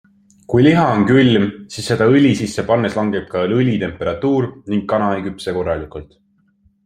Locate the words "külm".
1.09-1.43